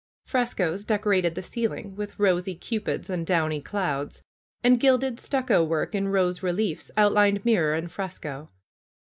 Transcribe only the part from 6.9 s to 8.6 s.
outlined mirror and fresco.